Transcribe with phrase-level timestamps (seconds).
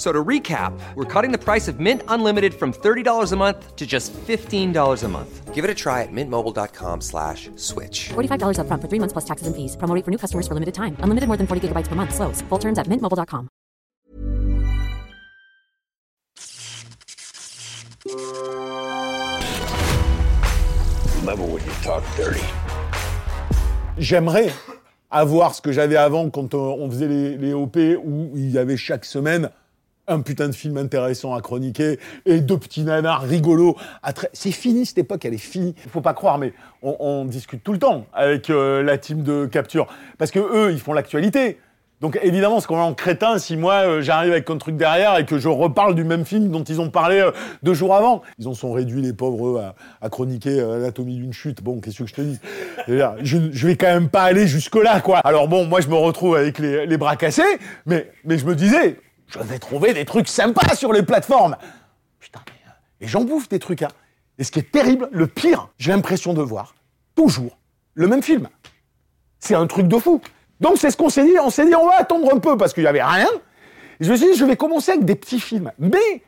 [0.00, 3.76] F- So to recap, we're cutting the price of Mint Unlimited from $30 a month
[3.76, 5.54] to just $15 a month.
[5.54, 8.08] Give it a try at mintmobile.com slash switch.
[8.14, 9.76] $45 upfront for three months plus taxes and fees.
[9.76, 10.96] Promo rate for new customers for limited time.
[11.04, 12.14] Unlimited more than 40 gigabytes per month.
[12.14, 12.40] Slows.
[12.48, 13.50] Full terms at mintmobile.com.
[21.24, 22.40] Never would you talk dirty.
[23.98, 24.50] J'aimerais
[25.10, 28.58] avoir ce que j'avais avant quand on, on faisait les, les OP où il y
[28.58, 29.50] avait chaque semaine
[30.10, 33.76] un putain de film intéressant à chroniquer et deux petits nanars rigolos.
[34.32, 35.74] C'est fini cette époque, elle est finie.
[35.84, 36.52] Il faut pas croire, mais
[36.82, 39.86] on, discute tout le temps avec euh, la team de capture
[40.18, 41.58] parce que eux, ils font l'actualité.
[42.00, 45.26] Donc évidemment, c'est quand même crétin si moi euh, j'arrive avec un truc derrière et
[45.26, 47.30] que je reparle du même film dont ils ont parlé euh,
[47.62, 48.22] deux jours avant.
[48.38, 49.60] Ils en sont réduits les pauvres eux,
[50.00, 51.62] à, chroniquer l'anatomie d'une chute.
[51.62, 52.38] Bon, qu'est-ce que je te dis?
[52.88, 55.18] Je, je vais quand même pas aller jusque là, quoi.
[55.18, 57.42] Alors bon, moi je me retrouve avec les, bras cassés,
[57.86, 58.96] mais je me disais,
[59.30, 61.56] je vais trouver des trucs sympas sur les plateformes.
[62.18, 63.90] Putain, mais, euh, et j'en bouffe des trucs, hein.
[64.38, 66.74] Et ce qui est terrible, le pire, j'ai l'impression de voir
[67.14, 67.58] toujours
[67.94, 68.48] le même film.
[69.38, 70.20] C'est un truc de fou.
[70.60, 71.38] Donc c'est ce qu'on s'est dit.
[71.42, 73.28] On s'est dit, on va attendre un peu parce qu'il y avait rien.
[74.00, 75.72] Et je me suis dit, je vais commencer avec des petits films.
[75.78, 76.22] Mais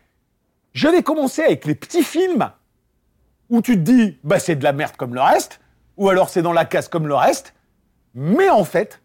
[0.75, 2.51] je vais commencer avec les petits films
[3.49, 5.61] où tu te dis, bah c'est de la merde comme le reste,
[5.97, 7.55] ou alors c'est dans la casse comme le reste.
[8.15, 9.01] Mais en fait,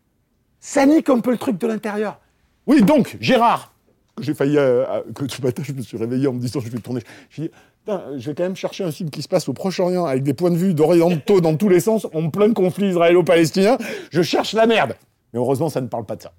[0.59, 2.19] ça nique un peu le truc de l'intérieur.
[2.65, 3.73] Oui, donc Gérard,
[4.19, 6.69] j'ai failli, euh, euh, que ce matin je me suis réveillé en me disant je
[6.69, 7.01] vais tourner.
[7.29, 7.51] Je dit,
[7.87, 10.51] je vais quand même chercher un film qui se passe au Proche-Orient avec des points
[10.51, 13.77] de vue d'orientaux dans tous les sens, en plein conflit israélo-palestinien.
[14.11, 14.95] Je cherche la merde.
[15.33, 16.33] Mais heureusement, ça ne parle pas de ça.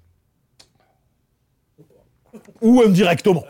[2.61, 3.43] Ou indirectement.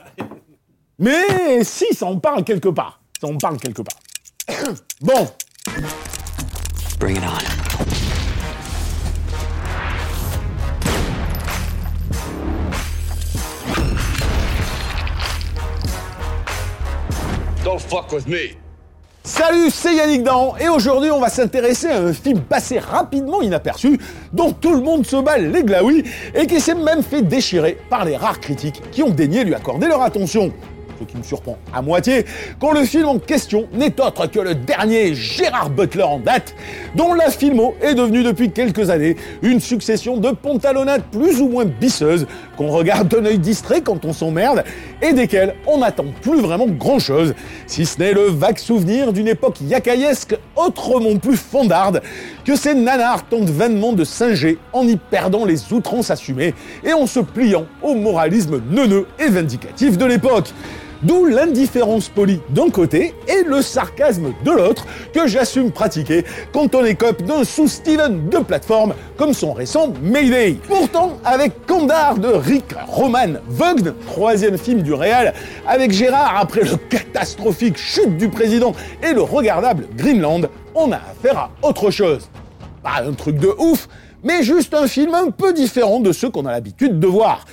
[0.97, 3.02] Mais si, ça en parle quelque part.
[3.19, 4.00] Ça en parle quelque part.
[5.02, 5.27] bon,
[7.00, 7.69] Bring it on.
[19.24, 24.00] Salut, c'est Yannick Dan et aujourd'hui on va s'intéresser à un film passé rapidement inaperçu
[24.34, 26.03] dont tout le monde se bat les glaouis
[26.34, 29.88] et qui s'est même fait déchirer par les rares critiques qui ont daigné lui accorder
[29.88, 30.52] leur attention.
[31.00, 32.25] Ce qui me surprend à moitié
[32.59, 36.56] quand le film en question n'est autre que le dernier Gérard Butler en date,
[36.96, 41.66] dont la filmo est devenue depuis quelques années une succession de pantalonnades plus ou moins
[41.66, 42.25] bisseuses
[42.59, 44.66] qu'on regarde d'un œil distrait quand on s'emmerde
[45.02, 47.34] et desquelles on n'attend plus vraiment grand chose,
[47.68, 52.02] si ce n'est le vague souvenir d'une époque yakaïesque autrement plus fondarde
[52.44, 56.53] que ces nanars tentent vainement de singer en y perdant les outrances assumées
[56.84, 60.50] et en se pliant au moralisme neuneux et vindicatif de l'époque.
[61.02, 66.84] D'où l'indifférence polie d'un côté et le sarcasme de l'autre que j'assume pratiquer quand on
[66.84, 70.58] écope d'un sous-Steven de plateforme comme son récent Mayday.
[70.68, 75.34] Pourtant, avec Kandar de Rick Roman Vogn, troisième film du réal,
[75.66, 81.38] avec Gérard après le catastrophique chute du président et le regardable Greenland, on a affaire
[81.38, 82.30] à autre chose.
[82.84, 83.88] Pas un truc de ouf,
[84.22, 87.46] mais juste un film un peu différent de ceux qu'on a l'habitude de voir.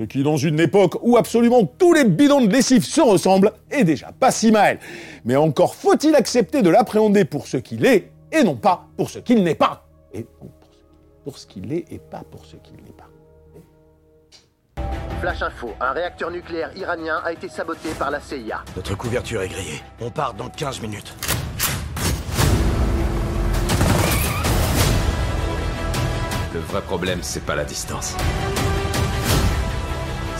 [0.00, 3.84] Ce qui, dans une époque où absolument tous les bidons de lessive se ressemblent, est
[3.84, 4.78] déjà pas si mal.
[5.26, 9.18] Mais encore faut-il accepter de l'appréhender pour ce qu'il est, et non pas pour ce
[9.18, 9.86] qu'il n'est pas.
[10.14, 13.10] Et non, pour ce- pour ce qu'il est, et pas pour ce qu'il n'est pas.
[15.20, 18.64] Flash info, un réacteur nucléaire iranien a été saboté par la CIA.
[18.74, 19.82] Notre couverture est grillée.
[20.00, 21.12] On part dans 15 minutes.
[26.54, 28.16] Le vrai problème, c'est pas la distance.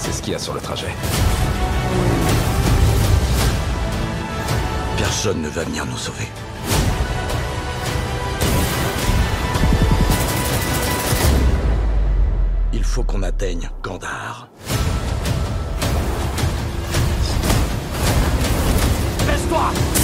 [0.01, 0.89] C'est ce qu'il y a sur le trajet.
[4.97, 6.27] Personne ne va venir nous sauver.
[12.73, 14.49] Il faut qu'on atteigne Kandahar.
[19.27, 20.00] Laisse-toi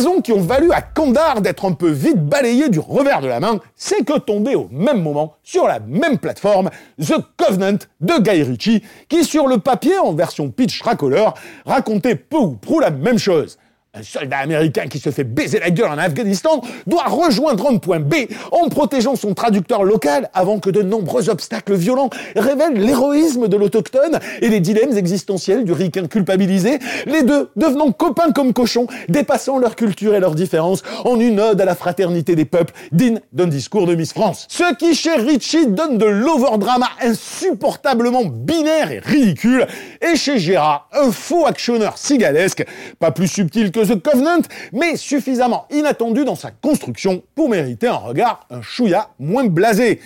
[0.00, 3.38] raisons qui ont valu à Kandar d'être un peu vite balayé du revers de la
[3.38, 8.42] main, c'est que tombait au même moment, sur la même plateforme, The Covenant de Guy
[8.42, 11.34] Ritchie, qui sur le papier, en version pitch racoleur,
[11.66, 13.58] racontait peu ou prou la même chose.
[13.92, 17.98] Un soldat américain qui se fait baiser la gueule en Afghanistan doit rejoindre un point
[17.98, 18.14] B
[18.52, 24.20] en protégeant son traducteur local avant que de nombreux obstacles violents révèlent l'héroïsme de l'autochtone
[24.42, 29.74] et les dilemmes existentiels du ricain culpabilisé, les deux devenant copains comme cochons, dépassant leur
[29.74, 33.88] culture et leurs différences en une ode à la fraternité des peuples digne d'un discours
[33.88, 34.46] de Miss France.
[34.50, 39.66] Ce qui chez Richie donne de l'overdrama insupportablement binaire et ridicule,
[40.00, 42.64] et chez Gérard un faux actionneur cigalesque,
[43.00, 44.42] pas plus subtil que The Covenant,
[44.72, 50.00] mais suffisamment inattendu dans sa construction pour mériter un regard un chouïa moins blasé.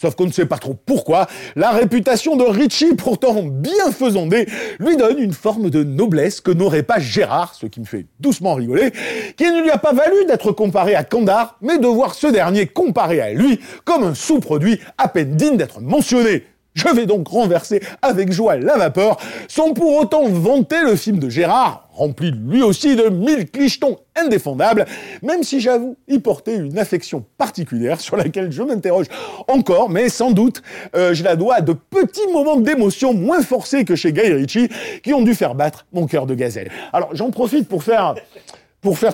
[0.00, 1.26] Sauf qu'on ne sait pas trop pourquoi,
[1.56, 4.46] la réputation de Richie, pourtant bien faisandée,
[4.78, 8.54] lui donne une forme de noblesse que n'aurait pas Gérard, ce qui me fait doucement
[8.54, 8.92] rigoler,
[9.36, 12.68] qui ne lui a pas valu d'être comparé à Kandar, mais de voir ce dernier
[12.68, 16.44] comparé à lui comme un sous-produit à peine digne d'être mentionné.
[16.78, 19.16] Je vais donc renverser avec joie la vapeur,
[19.48, 24.86] sans pour autant vanter le film de Gérard, rempli lui aussi de mille clichetons indéfendables,
[25.22, 29.06] même si j'avoue y porter une affection particulière sur laquelle je m'interroge
[29.48, 30.62] encore, mais sans doute
[30.94, 34.68] euh, je la dois à de petits moments d'émotion moins forcés que chez Guy Ritchie,
[35.02, 36.70] qui ont dû faire battre mon cœur de gazelle.
[36.92, 38.14] Alors j'en profite pour faire,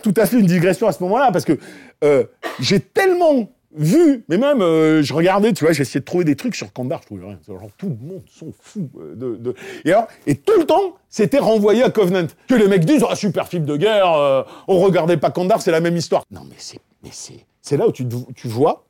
[0.02, 1.58] tout à fait une digression à ce moment-là, parce que
[2.04, 2.24] euh,
[2.60, 6.54] j'ai tellement vu, mais même, euh, je regardais, tu vois, j'essayais de trouver des trucs
[6.54, 7.38] sur Kandar, je trouvais rien.
[7.46, 8.88] Genre, tout le monde sont fous.
[8.98, 9.54] euh, de,
[10.26, 12.26] Et, tout le temps, c'était renvoyé à Covenant.
[12.48, 15.72] Que les mecs disent, ah, super film de guerre, euh, on regardait pas Kandar, c'est
[15.72, 16.24] la même histoire.
[16.30, 18.86] Non, mais c'est, mais c'est, c'est là où tu, tu vois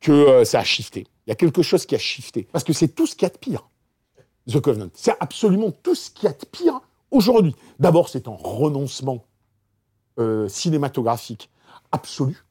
[0.00, 1.06] que euh, ça a shifté.
[1.26, 2.48] Il y a quelque chose qui a shifté.
[2.52, 3.68] Parce que c'est tout ce qu'il y a de pire.
[4.48, 4.90] The Covenant.
[4.94, 6.80] C'est absolument tout ce qu'il y a de pire
[7.10, 7.54] aujourd'hui.
[7.78, 9.24] D'abord, c'est un renoncement
[10.48, 11.48] cinématographique
[11.90, 12.44] absolu.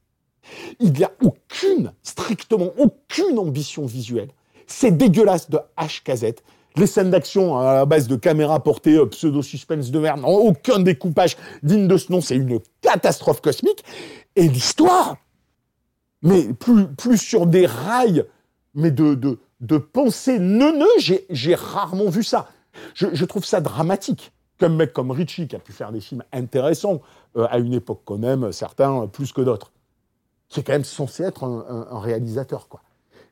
[0.80, 4.28] Il n'y a aucune, strictement aucune ambition visuelle.
[4.66, 6.34] C'est dégueulasse de HKZ.
[6.76, 11.36] Les scènes d'action à la base de caméras portées euh, pseudo-suspense de merde, aucun découpage
[11.62, 13.84] digne de ce nom, c'est une catastrophe cosmique.
[14.36, 15.16] Et l'histoire,
[16.22, 18.24] mais plus, sur des rails,
[18.74, 22.48] mais de, de, de neuneux, j'ai, rarement vu ça.
[22.94, 24.32] Je, trouve ça dramatique.
[24.58, 27.00] Qu'un mec comme Ritchie, qui a pu faire des films intéressants
[27.36, 29.72] euh, à une époque qu'on aime, certains euh, plus que d'autres,
[30.52, 32.82] qui est quand même censé être un, réalisateur, quoi.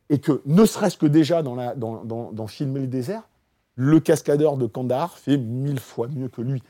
[0.08, 3.28] Et que, ne serait-ce que déjà dans, Filmer le désert,
[3.76, 6.62] le cascadeur de Kandahar fait mille fois mieux que lui.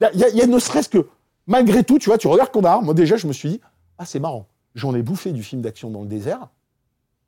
[0.00, 1.06] Il y a- ne serait-ce que,
[1.46, 3.60] malgré tout, tu vois, tu regardes Kandahar, moi déjà, je me suis dit,
[3.98, 6.48] ah, c'est marrant, j'en ai bouffé du film d'action dans le désert,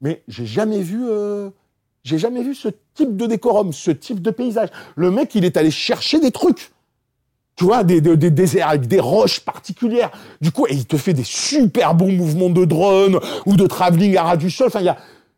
[0.01, 1.51] mais j'ai jamais vu, euh,
[2.03, 4.71] jamais vu ce type de décorum, ce type de paysage.
[4.97, 6.73] Le mec, il est allé chercher des trucs.
[7.59, 10.13] Tu vois, des, des, des déserts avec des roches particulières.
[10.41, 14.17] Du coup, et il te fait des super bons mouvements de drone ou de travelling
[14.17, 14.69] à ras du sol.
[14.69, 14.97] Enfin, il y a,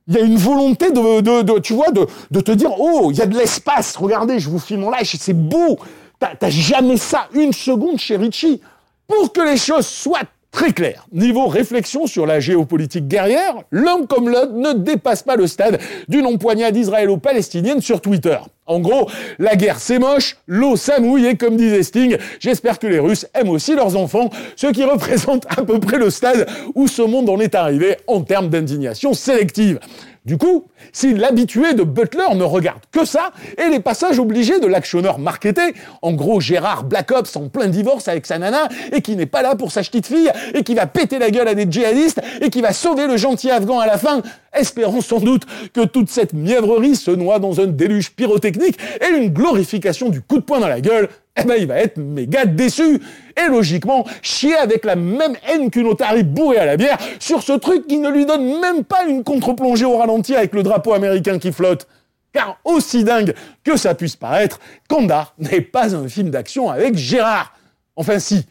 [0.09, 3.17] y a une volonté de, de, de- tu vois, de, de te dire, oh, il
[3.17, 3.97] y a de l'espace.
[3.97, 5.79] Regardez, je vous filme en live, c'est beau.
[6.19, 8.61] T'as jamais ça une seconde chez Richie.
[9.09, 10.19] Pour que les choses soient
[10.53, 15.47] très claires, niveau réflexion sur la géopolitique guerrière, l'un comme l'autre ne dépasse pas le
[15.47, 18.37] stade d'une empoignade israélo-palestinienne sur Twitter.
[18.71, 22.87] En gros, la guerre c'est moche, l'eau ça mouille et comme disait Sting, j'espère que
[22.87, 26.87] les Russes aiment aussi leurs enfants, ce qui représente à peu près le stade où
[26.87, 29.81] ce monde en est arrivé en termes d'indignation sélective.
[30.27, 34.67] Du coup, si l'habitué de Butler ne regarde que ça, et les passages obligés de
[34.67, 39.17] l'actionneur marketé, en gros Gérard Black Ops en plein divorce avec sa nana, et qui
[39.17, 41.67] n'est pas là pour sa petite fille, et qui va péter la gueule à des
[41.71, 44.21] djihadistes, et qui va sauver le gentil afghan à la fin,
[44.53, 49.31] espérant sans doute que toute cette mièvrerie se noie dans un déluge pyrotechnique et une
[49.31, 53.01] glorification du coup de poing dans la gueule, eh ben il va être méga déçu.
[53.37, 57.53] Et logiquement, chier avec la même haine qu'une otarie bourrée à la bière sur ce
[57.53, 61.38] truc qui ne lui donne même pas une contre-plongée au ralenti avec le drapeau américain
[61.38, 61.87] qui flotte.
[62.33, 67.55] Car aussi dingue que ça puisse paraître, Kandar n'est pas un film d'action avec Gérard.
[67.97, 68.47] Enfin si,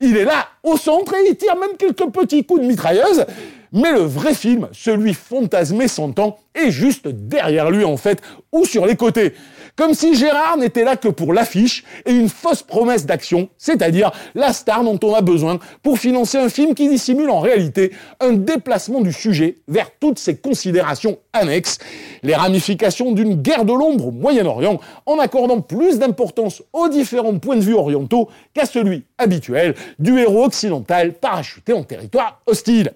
[0.00, 3.24] il est là, au centre, et il tire même quelques petits coups de mitrailleuse.
[3.72, 8.20] Mais le vrai film, celui fantasmé son temps, est juste derrière lui en fait,
[8.52, 9.32] ou sur les côtés.
[9.74, 14.52] Comme si Gérard n'était là que pour l'affiche et une fausse promesse d'action, c'est-à-dire la
[14.52, 19.00] star dont on a besoin pour financer un film qui dissimule en réalité un déplacement
[19.00, 21.78] du sujet vers toutes ses considérations annexes,
[22.22, 27.56] les ramifications d'une guerre de l'ombre au Moyen-Orient, en accordant plus d'importance aux différents points
[27.56, 32.92] de vue orientaux qu'à celui habituel du héros occidental parachuté en territoire hostile.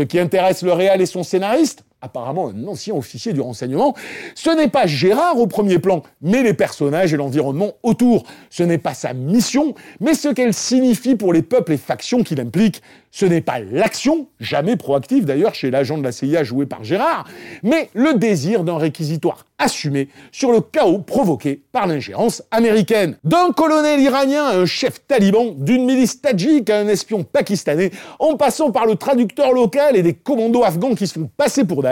[0.00, 3.94] Ce qui intéresse le réal et son scénariste, apparemment un ancien officier du renseignement.
[4.34, 8.24] Ce n'est pas Gérard au premier plan, mais les personnages et l'environnement autour.
[8.48, 12.40] Ce n'est pas sa mission, mais ce qu'elle signifie pour les peuples et factions qu'il
[12.40, 12.82] implique.
[13.12, 17.26] Ce n'est pas l'action, jamais proactive d'ailleurs chez l'agent de la CIA joué par Gérard,
[17.64, 23.16] mais le désir d'un réquisitoire assumé sur le chaos provoqué par l'ingérence américaine.
[23.24, 28.36] D'un colonel iranien à un chef taliban, d'une milice tadjik à un espion pakistanais, en
[28.36, 31.82] passant par le traducteur local et des commandos afghans qui se font passer pour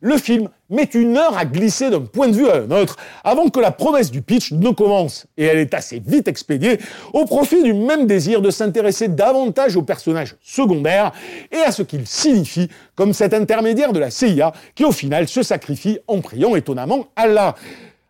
[0.00, 3.48] Le film met une heure à glisser d'un point de vue à un autre avant
[3.48, 5.26] que la promesse du pitch ne commence.
[5.36, 6.78] Et elle est assez vite expédiée
[7.12, 11.12] au profit du même désir de s'intéresser davantage aux personnages secondaires
[11.50, 15.42] et à ce qu'ils signifient comme cet intermédiaire de la CIA qui au final se
[15.42, 17.54] sacrifie en priant étonnamment Allah.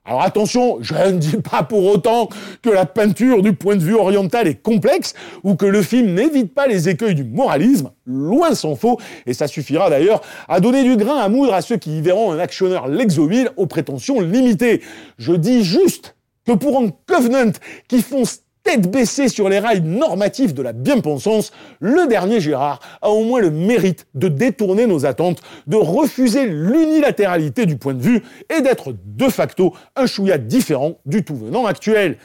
[0.04, 2.28] Alors attention, je ne dis pas pour autant
[2.60, 6.52] que la peinture du point de vue oriental est complexe ou que le film n'évite
[6.52, 10.96] pas les écueils du moralisme, loin s'en faut, et ça suffira d'ailleurs à donner du
[10.96, 14.82] grain à moudre à ceux qui y verront un actionneur Lexoville aux prétentions limitées.
[15.18, 17.52] Je dis juste que pour un Covenant
[17.86, 23.10] qui fonce tête baissée sur les rails normatifs de la bien-pensance, le dernier Gérard a
[23.10, 28.22] au moins le mérite de détourner nos attentes, de refuser l'unilatéralité du point de vue
[28.54, 32.18] et d'être de facto un chouïa différent du tout venant actuel.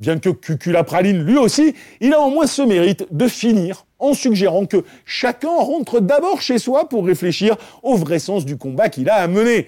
[0.00, 4.64] Bien que Cuculapraline lui aussi, il a au moins ce mérite de finir en suggérant
[4.64, 9.16] que chacun rentre d'abord chez soi pour réfléchir au vrai sens du combat qu'il a
[9.16, 9.66] à mener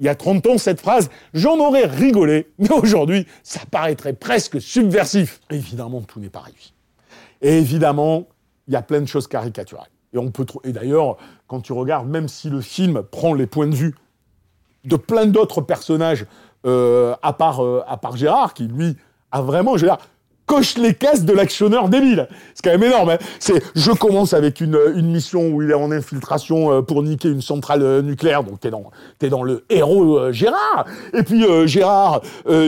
[0.00, 4.60] il y a 30 ans, cette phrase, j'en aurais rigolé, mais aujourd'hui, ça paraîtrait presque
[4.60, 5.40] subversif.
[5.50, 6.72] Évidemment, tout n'est pas réussi.
[7.42, 8.26] Et évidemment,
[8.66, 9.90] il y a plein de choses caricaturales.
[10.12, 13.68] Et on peut et d'ailleurs, quand tu regardes, même si le film prend les points
[13.68, 13.94] de vue
[14.84, 16.24] de plein d'autres personnages,
[16.66, 18.96] euh, à, part, euh, à part Gérard, qui lui
[19.30, 20.00] a vraiment, Gérard,
[20.50, 22.26] coche les cases de l'actionneur débile.
[22.54, 23.10] C'est quand même énorme.
[23.10, 23.18] Hein.
[23.38, 27.28] c'est, je commence avec une, une, mission où il est en infiltration euh, pour niquer
[27.28, 28.42] une centrale euh, nucléaire.
[28.42, 28.90] Donc t'es dans,
[29.20, 30.86] t'es dans le héros euh, Gérard.
[31.14, 32.22] Et puis Gérard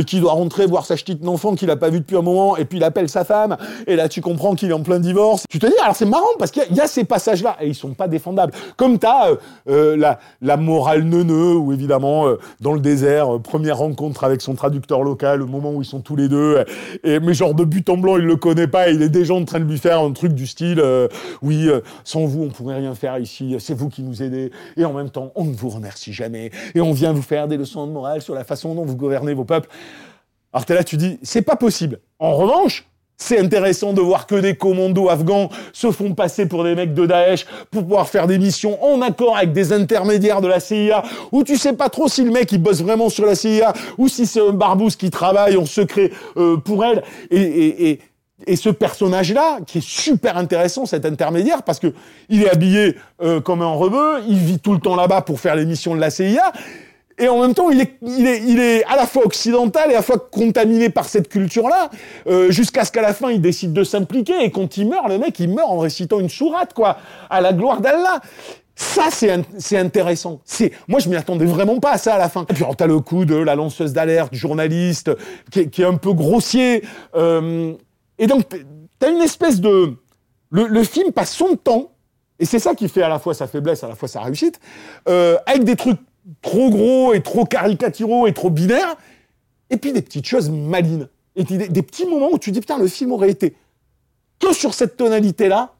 [0.07, 2.57] qui doit rentrer voir sa petite enfant qu'il a pas vu depuis un moment.
[2.57, 3.57] Et puis il appelle sa femme.
[3.89, 5.45] Et là tu comprends qu'il est en plein divorce.
[5.51, 7.67] Tu te dis alors c'est marrant parce qu'il y, y, a ces passages là et
[7.67, 8.53] ils sont pas défendables.
[8.77, 9.31] Comme t'as
[9.67, 12.27] la, la morale neuneux où évidemment
[12.61, 16.15] dans le désert première rencontre avec son traducteur local, le moment où ils sont tous
[16.15, 16.65] les deux.
[17.03, 19.61] Et mais genre de but blanc, il le connaît pas, il est déjà en train
[19.61, 21.09] de lui faire un truc du style euh,
[21.43, 24.85] oui, euh, sans vous, on pourrait rien faire ici, c'est vous qui nous aidez, et
[24.85, 27.87] en même temps, on ne vous remercie jamais, et on vient vous faire des leçons
[27.87, 29.69] de morale sur la façon dont vous gouvernez vos peuples.
[30.52, 32.00] Alors t'es là, tu dis, c'est pas possible.
[32.19, 32.87] En revanche,
[33.23, 37.07] c'est intéressant de voir que des commandos afghans se font passer pour des mecs de
[37.07, 41.45] Daesh pour pouvoir faire des missions en accord avec des intermédiaires de la CIA, où
[41.45, 44.26] tu sais pas trop si le mec il bosse vraiment sur la CIA ou si
[44.26, 47.02] c'est un barbouze qui travaille en secret euh, pour elle.
[47.31, 48.00] Et,
[48.47, 51.95] et, ce personnage-là, qui est super intéressant, cet intermédiaire, parce que
[52.29, 55.55] il est habillé euh, comme un rebeu, il vit tout le temps là-bas pour faire
[55.55, 56.52] les missions de la CIA
[57.23, 60.91] et en même temps, il est, à la fois occidental et à la fois contaminé
[60.91, 61.88] par cette culture-là,
[62.26, 64.43] euh, jusqu'à ce qu'à la fin, il décide de s'impliquer.
[64.43, 66.97] Et quand il meurt, le mec, il meurt en récitant une sourate, quoi,
[67.31, 68.21] à la gloire d'Allah.
[68.75, 70.41] Ça, c'est intéressant.
[70.45, 72.45] C'est moi, je m'y attendais vraiment pas à ça à la fin.
[72.49, 75.12] Et puis, t'as le coup de la lanceuse d'alerte, journaliste,
[75.52, 76.83] qui est, un peu grossier.
[77.14, 77.73] Euh,
[78.19, 78.49] et donc,
[78.99, 79.95] t'as une espèce de...
[80.50, 81.93] Le, le, film passe son temps,
[82.41, 84.59] et c'est ça qui fait à la fois sa faiblesse, à la fois sa réussite,
[85.09, 85.99] euh, avec des trucs
[86.41, 88.97] trop gros et trop caricaturaux et trop binaires,
[89.71, 91.09] et puis des petites choses malines.
[91.35, 93.55] Et des, petits moments où tu dis, putain, le film aurait été
[94.38, 95.75] que sur cette tonalité-là,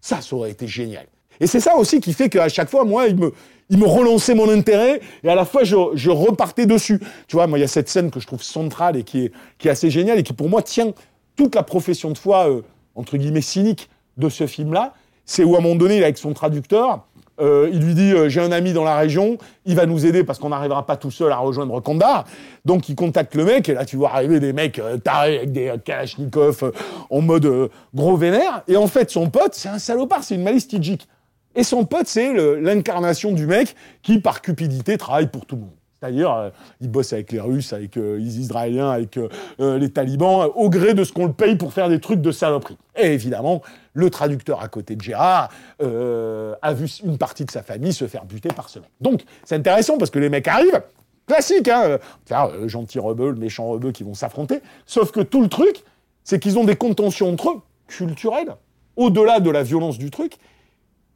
[0.00, 1.06] ça, ça aurait été génial.
[1.40, 3.32] Et c'est ça aussi qui fait qu'à chaque fois, moi, il me,
[3.68, 7.00] il me relançait mon intérêt et à la fois, je, je repartais dessus.
[7.26, 9.32] Tu vois, moi, il y a cette scène que je trouve centrale et qui est,
[9.58, 10.92] qui est assez géniale et qui, pour moi, tient
[11.36, 12.62] toute la profession de foi, euh,
[12.94, 14.94] entre guillemets, cynique de ce film-là.
[15.26, 17.06] C'est où, à un moment donné, il est avec son traducteur
[17.40, 20.22] euh, il lui dit euh, j'ai un ami dans la région, il va nous aider
[20.22, 22.24] parce qu'on n'arrivera pas tout seul à rejoindre Kandahar.
[22.64, 25.52] Donc il contacte le mec et là tu vois arriver des mecs euh, tarés avec
[25.52, 26.72] des kalachnikovs
[27.10, 28.62] en mode gros vénère.
[28.68, 31.08] Et en fait son pote c'est un salopard, c'est une malice tijik.
[31.56, 35.83] Et son pote c'est l'incarnation du mec qui par cupidité travaille pour tout le monde.
[36.04, 39.18] C'est-à-dire, il bosse avec les Russes, avec les Israéliens, avec
[39.58, 42.76] les talibans, au gré de ce qu'on le paye pour faire des trucs de saloperie.
[42.96, 43.62] Et évidemment,
[43.94, 45.48] le traducteur à côté de Gérard
[45.82, 48.90] euh, a vu une partie de sa famille se faire buter par ce mec.
[49.00, 50.82] Donc, c'est intéressant parce que les mecs arrivent,
[51.26, 51.98] classique, hein,
[52.32, 55.84] euh, gentil rebeu, méchant rebeu qui vont s'affronter, sauf que tout le truc,
[56.24, 58.54] c'est qu'ils ont des contentions entre eux, culturelles,
[58.96, 60.36] au-delà de la violence du truc,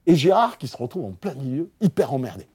[0.07, 2.47] et Gérard qui se retrouve en plein milieu, hyper emmerdé.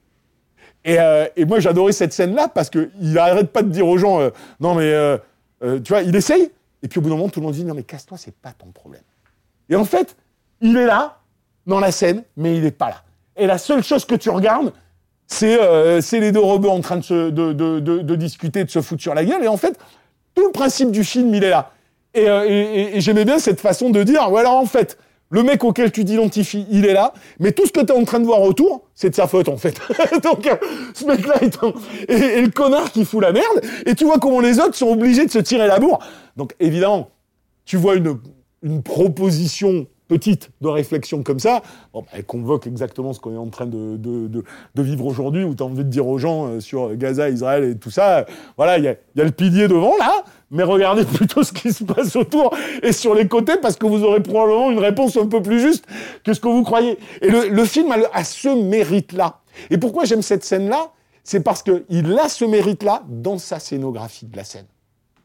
[0.84, 4.20] Et, euh, et moi, j'adorais cette scène-là parce qu'il n'arrête pas de dire aux gens,
[4.60, 5.18] non mais,
[5.60, 6.50] tu vois, il essaye,
[6.82, 8.52] et puis au bout d'un moment, tout le monde dit, non mais casse-toi, c'est pas
[8.52, 9.02] ton problème.
[9.70, 10.16] Et en fait,
[10.60, 11.18] il est là,
[11.66, 13.02] dans la scène, mais il n'est pas là.
[13.36, 14.72] Et la seule chose que tu regardes,
[15.26, 19.14] c'est euh, les deux robots en train de, se, de, discuter, de se foutre sur
[19.14, 19.42] la gueule.
[19.42, 19.78] Et en fait,
[20.34, 21.70] tout le principe du film, il est là.
[22.12, 24.98] Et, euh, j'aimais bien cette façon de dire, voilà, en fait,
[25.30, 28.04] le mec auquel tu t'identifies, il est là, mais tout ce que tu es en
[28.04, 29.80] train de voir autour, c'est de sa faute, en fait.
[30.22, 30.56] Donc, euh,
[30.94, 31.58] ce mec-là est
[32.08, 35.26] et, le connard qui fout la merde, et tu vois comment les autres sont obligés
[35.26, 35.98] de se tirer la bourre.
[36.36, 37.10] Donc, évidemment,
[37.64, 38.18] tu vois une,
[38.82, 41.62] proposition petite de réflexion comme ça,
[41.92, 44.44] bon, bah, elle convoque exactement ce qu'on est en train de,
[44.76, 47.76] vivre aujourd'hui, où tu as envie de dire aux gens euh, sur Gaza, Israël et
[47.76, 48.24] tout ça,
[48.56, 50.24] voilà, il y y a le pilier devant là,
[50.54, 54.02] mais regardez plutôt ce qui se passe autour et sur les côtés, parce que vous
[54.02, 55.84] aurez probablement une réponse un peu plus juste
[56.24, 56.98] que ce que vous croyez.
[57.20, 59.40] Et le, film a, a ce mérite-là.
[59.70, 60.92] Et pourquoi j'aime cette scène-là?
[61.22, 64.66] C'est parce qu'il a ce mérite-là dans sa scénographie de la scène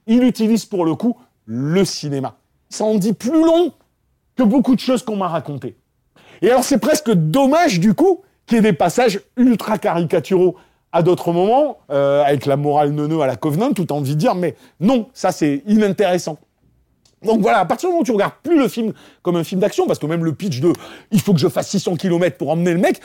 [0.10, 2.36] il utilise pour le coup le cinéma.
[2.70, 3.72] Ça en dit plus long
[4.36, 5.78] que beaucoup de choses qu'on m'a racontées.
[6.42, 10.56] Et alors c'est presque dommage du coup qu'il y ait des passages ultra caricaturaux
[10.92, 14.36] à d'autres moments, euh, avec la morale neuneu à la Covenant, tout envie de dire,
[14.36, 16.38] mais non, ça c'est inintéressant.
[17.24, 19.60] Donc voilà, à partir du moment où tu regardes plus le film comme un film
[19.60, 20.74] d'action, parce que même le pitch de
[21.12, 23.02] il faut que je fasse 600 km pour emmener le mec,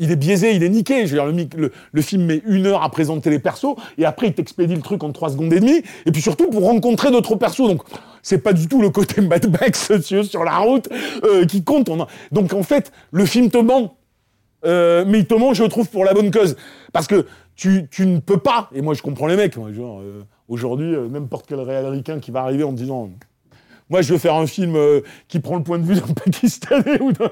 [0.00, 1.06] il est biaisé, il est niqué.
[1.06, 4.34] Je veux dire, le, film met une heure à présenter les persos, et après il
[4.34, 7.68] t'expédie le truc en trois secondes et demie, et puis surtout pour rencontrer d'autres persos.
[7.68, 7.82] Donc
[8.22, 10.88] c'est pas du tout le côté Mad Max sur la route
[11.24, 11.90] euh, qui compte.
[12.32, 13.94] Donc en fait, le film te ment.
[14.64, 16.56] Euh, mais il te ment, je trouve, pour la bonne cause.
[16.92, 17.26] Parce que
[17.56, 21.46] tu, tu ne peux pas, et moi je comprends les mecs, euh, aujourd'hui, euh, n'importe
[21.46, 23.10] quel réel américain qui va arriver en disant
[23.90, 27.00] moi, je veux faire un film euh, qui prend le point de vue d'un Pakistanais
[27.00, 27.30] ou d'un,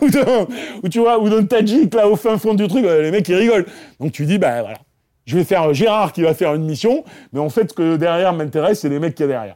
[0.00, 0.46] ou d'un,
[0.82, 2.82] ou tu vois, ou d'un Tadjik, là, au fin fond du truc.
[2.82, 3.66] les mecs, ils rigolent.
[4.00, 4.78] Donc, tu dis, bah voilà.
[5.26, 7.04] Je vais faire Gérard qui va faire une mission,
[7.34, 9.54] mais en fait, ce que derrière m'intéresse, c'est les mecs qui a derrière.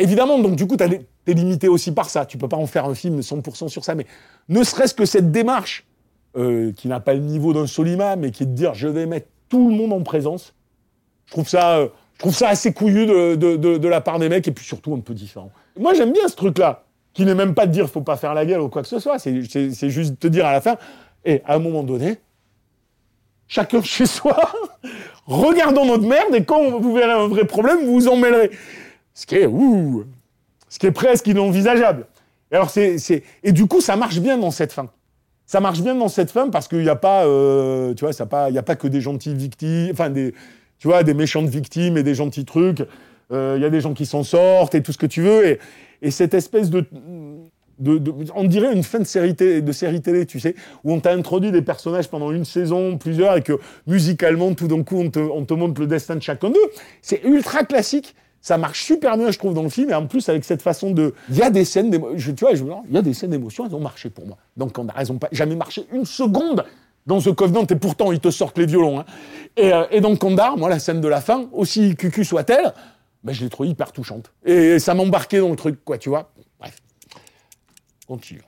[0.00, 2.26] Évidemment, donc, du coup, t'es limité aussi par ça.
[2.26, 4.06] Tu peux pas en faire un film 100% sur ça, mais
[4.48, 5.86] ne serait-ce que cette démarche,
[6.36, 9.04] euh, qui n'a pas le niveau d'un Solima, mais qui est de dire, je vais
[9.04, 10.54] mettre tout le monde en présence.
[11.26, 14.52] Je trouve ça, euh, je trouve ça assez couillu de, la part des mecs et
[14.52, 15.50] puis surtout un peu différent.
[15.76, 16.84] Moi, j'aime bien ce truc-là,
[17.14, 19.00] qui n'est même pas de dire faut pas faire la gueule ou quoi que ce
[19.00, 19.18] soit.
[19.18, 20.76] C'est, juste de te dire à la fin,
[21.24, 22.18] et à un moment donné,
[23.48, 24.36] chacun chez soi,
[25.26, 28.52] regardons notre merde et quand vous verrez un vrai problème, vous vous en mêlerez.
[29.14, 30.04] Ce qui est, ouh,
[30.68, 32.06] ce qui est presque inenvisageable.
[32.52, 34.90] Et alors, c'est, et du coup, ça marche bien dans cette fin
[35.50, 38.12] ça marche bien dans cette fin parce qu'il n'y a pas, euh, tu vois,
[38.48, 40.32] il y a pas que des gentilles victimes, enfin des,
[40.78, 42.86] tu vois, des méchantes victimes et des gentils trucs.
[43.32, 45.44] Euh, Il y a des gens qui s'en sortent et tout ce que tu veux
[45.44, 45.58] et,
[46.02, 46.84] et cette espèce de,
[48.36, 50.54] on dirait une fin de série télé, tu sais,
[50.84, 54.84] où on t'a introduit des personnages pendant une saison, plusieurs et que musicalement, tout d'un
[54.84, 56.70] coup, on te montre le destin de chacun d'eux.
[57.02, 58.14] C'est ultra classique.
[58.42, 59.90] Ça marche super bien, je trouve, dans le film.
[59.90, 61.14] Et en plus, avec cette façon de.
[61.28, 62.34] Il y a des scènes d'émotion.
[62.34, 64.38] Tu vois, je me il y a des scènes d'émotion, elles ont marché pour moi.
[64.56, 66.64] Donc, on a raison, pas jamais marché une seconde
[67.06, 67.66] dans The Covenant.
[67.68, 69.00] Et pourtant, ils te sortent les violons.
[69.00, 69.04] hein.
[69.56, 72.72] Et, euh, et dans Kandar, moi, la scène de la fin, aussi cucu soit-elle,
[73.22, 74.32] ben, je l'ai trouvée hyper touchante.
[74.46, 76.32] Et ça m'embarquait dans le truc, quoi, tu vois.
[76.58, 76.76] Bref.
[78.06, 78.42] Continue.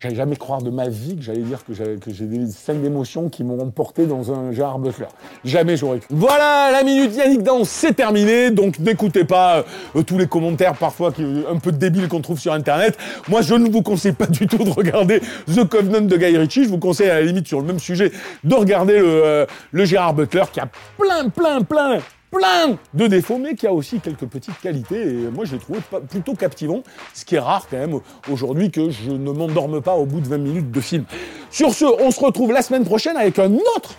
[0.00, 3.42] J'allais jamais croire de ma vie que j'allais dire que j'ai des scènes d'émotion qui
[3.42, 5.06] m'ont emporté dans un Gérard Butler.
[5.44, 6.06] Jamais j'aurais cru.
[6.10, 8.52] Voilà, la minute Yannick Dans, c'est terminé.
[8.52, 9.64] Donc n'écoutez pas
[9.96, 12.96] euh, tous les commentaires parfois qui, un peu débiles qu'on trouve sur Internet.
[13.28, 15.20] Moi, je ne vous conseille pas du tout de regarder
[15.52, 16.64] The Covenant de Guy Ritchie.
[16.64, 18.12] Je vous conseille à la limite sur le même sujet
[18.44, 21.98] de regarder le, euh, le Gérard Butler qui a plein, plein, plein
[22.30, 25.00] plein de défauts, mais qui a aussi quelques petites qualités.
[25.00, 26.82] Et moi, je l'ai trouvé plutôt captivant,
[27.14, 30.28] ce qui est rare quand même aujourd'hui que je ne m'endorme pas au bout de
[30.28, 31.04] 20 minutes de film.
[31.50, 33.94] Sur ce, on se retrouve la semaine prochaine avec un autre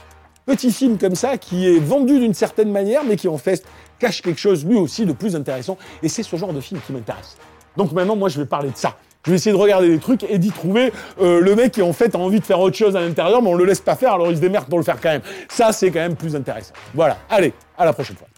[0.46, 3.64] petit film comme ça qui est vendu d'une certaine manière, mais qui en fait
[4.00, 5.78] cache quelque chose lui aussi de plus intéressant.
[6.04, 7.38] Et c'est ce genre de film qui m'intéresse.
[7.78, 8.98] Donc maintenant, moi, je vais parler de ça.
[9.26, 11.92] Je vais essayer de regarder des trucs et d'y trouver euh, le mec qui en
[11.92, 14.14] fait a envie de faire autre chose à l'intérieur, mais on le laisse pas faire,
[14.14, 15.22] alors il se démerde pour le faire quand même.
[15.50, 16.74] Ça, c'est quand même plus intéressant.
[16.94, 17.18] Voilà.
[17.30, 18.29] Allez, à la prochaine fois.